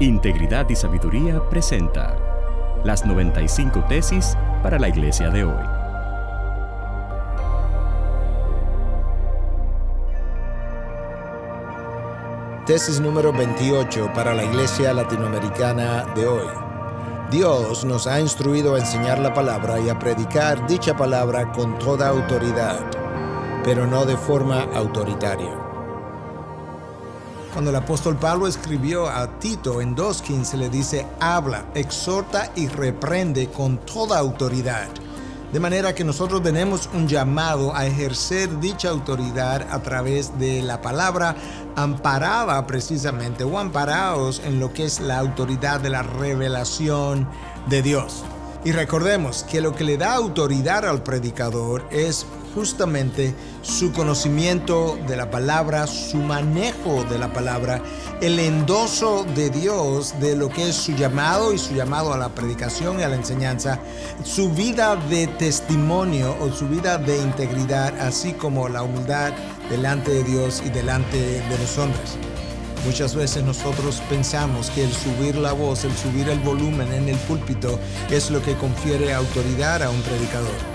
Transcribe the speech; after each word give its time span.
Integridad 0.00 0.68
y 0.68 0.74
Sabiduría 0.74 1.40
presenta 1.48 2.16
las 2.82 3.06
95 3.06 3.84
tesis 3.88 4.36
para 4.62 4.78
la 4.78 4.88
iglesia 4.88 5.30
de 5.30 5.44
hoy. 5.44 5.64
Tesis 12.66 13.00
número 13.00 13.32
28 13.32 14.12
para 14.14 14.34
la 14.34 14.44
iglesia 14.44 14.92
latinoamericana 14.92 16.06
de 16.16 16.26
hoy. 16.26 16.48
Dios 17.30 17.84
nos 17.84 18.06
ha 18.06 18.20
instruido 18.20 18.74
a 18.74 18.78
enseñar 18.78 19.18
la 19.18 19.32
palabra 19.32 19.78
y 19.78 19.88
a 19.88 19.98
predicar 19.98 20.66
dicha 20.66 20.96
palabra 20.96 21.52
con 21.52 21.78
toda 21.78 22.08
autoridad, 22.08 22.80
pero 23.62 23.86
no 23.86 24.04
de 24.04 24.16
forma 24.16 24.62
autoritaria. 24.74 25.71
Cuando 27.52 27.70
el 27.70 27.76
apóstol 27.76 28.16
Pablo 28.16 28.46
escribió 28.46 29.08
a 29.08 29.38
Tito 29.38 29.82
en 29.82 29.94
2.15 29.94 30.56
le 30.56 30.70
dice, 30.70 31.06
habla, 31.20 31.66
exhorta 31.74 32.50
y 32.56 32.66
reprende 32.66 33.48
con 33.48 33.76
toda 33.76 34.18
autoridad. 34.18 34.88
De 35.52 35.60
manera 35.60 35.94
que 35.94 36.02
nosotros 36.02 36.42
tenemos 36.42 36.88
un 36.94 37.06
llamado 37.06 37.76
a 37.76 37.84
ejercer 37.84 38.58
dicha 38.58 38.88
autoridad 38.88 39.66
a 39.70 39.82
través 39.82 40.38
de 40.38 40.62
la 40.62 40.80
palabra 40.80 41.36
amparada 41.76 42.66
precisamente 42.66 43.44
o 43.44 43.58
amparados 43.58 44.40
en 44.46 44.58
lo 44.58 44.72
que 44.72 44.86
es 44.86 45.00
la 45.00 45.18
autoridad 45.18 45.78
de 45.80 45.90
la 45.90 46.02
revelación 46.02 47.28
de 47.68 47.82
Dios. 47.82 48.24
Y 48.64 48.72
recordemos 48.72 49.42
que 49.42 49.60
lo 49.60 49.74
que 49.74 49.84
le 49.84 49.98
da 49.98 50.14
autoridad 50.14 50.86
al 50.86 51.02
predicador 51.02 51.84
es 51.90 52.24
justamente 52.54 53.34
su 53.62 53.92
conocimiento 53.92 54.98
de 55.06 55.16
la 55.16 55.30
palabra, 55.30 55.86
su 55.86 56.18
manejo 56.18 57.04
de 57.04 57.18
la 57.18 57.32
palabra, 57.32 57.82
el 58.20 58.38
endoso 58.38 59.24
de 59.34 59.50
Dios 59.50 60.14
de 60.20 60.36
lo 60.36 60.48
que 60.48 60.68
es 60.68 60.76
su 60.76 60.92
llamado 60.92 61.52
y 61.52 61.58
su 61.58 61.74
llamado 61.74 62.12
a 62.12 62.18
la 62.18 62.28
predicación 62.34 63.00
y 63.00 63.02
a 63.02 63.08
la 63.08 63.16
enseñanza, 63.16 63.80
su 64.24 64.50
vida 64.50 64.96
de 64.96 65.26
testimonio 65.26 66.36
o 66.40 66.52
su 66.52 66.68
vida 66.68 66.98
de 66.98 67.18
integridad, 67.18 67.98
así 68.00 68.32
como 68.32 68.68
la 68.68 68.82
humildad 68.82 69.32
delante 69.70 70.10
de 70.10 70.24
Dios 70.24 70.62
y 70.64 70.70
delante 70.70 71.18
de 71.18 71.58
los 71.58 71.78
hombres. 71.78 72.16
Muchas 72.84 73.14
veces 73.14 73.44
nosotros 73.44 74.02
pensamos 74.08 74.70
que 74.70 74.82
el 74.82 74.92
subir 74.92 75.36
la 75.36 75.52
voz, 75.52 75.84
el 75.84 75.96
subir 75.96 76.28
el 76.28 76.40
volumen 76.40 76.92
en 76.92 77.08
el 77.08 77.16
púlpito 77.16 77.78
es 78.10 78.30
lo 78.30 78.42
que 78.42 78.56
confiere 78.56 79.14
autoridad 79.14 79.84
a 79.84 79.90
un 79.90 80.02
predicador. 80.02 80.71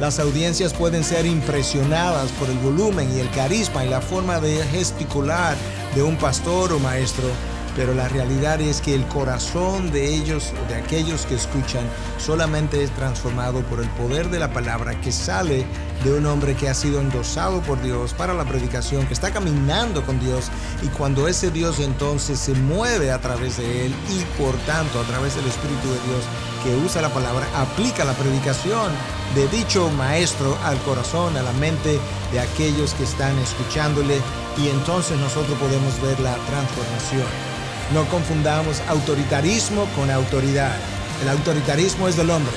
Las 0.00 0.18
audiencias 0.18 0.72
pueden 0.72 1.04
ser 1.04 1.26
impresionadas 1.26 2.32
por 2.32 2.48
el 2.48 2.56
volumen 2.56 3.14
y 3.14 3.20
el 3.20 3.30
carisma 3.32 3.84
y 3.84 3.90
la 3.90 4.00
forma 4.00 4.40
de 4.40 4.64
gesticular 4.68 5.58
de 5.94 6.02
un 6.02 6.16
pastor 6.16 6.72
o 6.72 6.78
maestro, 6.78 7.28
pero 7.76 7.94
la 7.94 8.08
realidad 8.08 8.60
es 8.60 8.80
que 8.80 8.94
el 8.94 9.06
corazón 9.06 9.90
de 9.90 10.14
ellos 10.14 10.52
de 10.68 10.76
aquellos 10.76 11.26
que 11.26 11.34
escuchan 11.34 11.84
solamente 12.18 12.82
es 12.82 12.90
transformado 12.90 13.60
por 13.62 13.80
el 13.80 13.88
poder 13.90 14.28
de 14.30 14.38
la 14.38 14.52
palabra 14.52 15.00
que 15.00 15.12
sale 15.12 15.66
de 16.04 16.12
un 16.12 16.26
hombre 16.26 16.54
que 16.54 16.68
ha 16.68 16.74
sido 16.74 17.00
endosado 17.00 17.60
por 17.60 17.80
Dios 17.82 18.14
para 18.14 18.32
la 18.32 18.44
predicación, 18.44 19.06
que 19.06 19.14
está 19.14 19.30
caminando 19.30 20.02
con 20.04 20.18
Dios 20.18 20.50
y 20.82 20.88
cuando 20.88 21.28
ese 21.28 21.50
Dios 21.50 21.78
entonces 21.78 22.38
se 22.38 22.54
mueve 22.54 23.10
a 23.10 23.20
través 23.20 23.58
de 23.58 23.86
él 23.86 23.94
y 24.10 24.42
por 24.42 24.54
tanto 24.60 25.00
a 25.00 25.04
través 25.04 25.36
del 25.36 25.46
Espíritu 25.46 25.88
de 25.88 26.08
Dios 26.08 26.24
que 26.64 26.76
usa 26.84 27.02
la 27.02 27.08
palabra, 27.10 27.46
aplica 27.56 28.04
la 28.04 28.12
predicación 28.12 28.92
de 29.34 29.48
dicho 29.48 29.88
maestro 29.90 30.56
al 30.64 30.78
corazón, 30.78 31.36
a 31.36 31.42
la 31.42 31.52
mente 31.52 31.98
de 32.32 32.40
aquellos 32.40 32.94
que 32.94 33.04
están 33.04 33.38
escuchándole 33.38 34.18
y 34.58 34.68
entonces 34.68 35.18
nosotros 35.18 35.56
podemos 35.58 36.00
ver 36.02 36.18
la 36.20 36.34
transformación. 36.46 37.59
No 37.92 38.04
confundamos 38.08 38.80
autoritarismo 38.88 39.86
con 39.96 40.10
autoridad. 40.10 40.76
El 41.22 41.28
autoritarismo 41.28 42.06
es 42.06 42.16
del 42.16 42.30
hombre. 42.30 42.52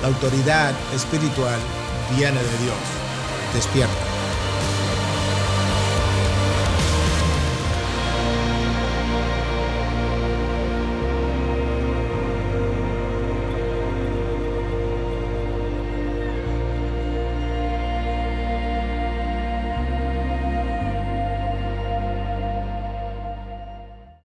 La 0.00 0.08
autoridad 0.08 0.72
espiritual 0.94 1.58
viene 2.16 2.38
de 2.38 2.58
Dios. 2.58 2.78
Despierta. 3.52 4.15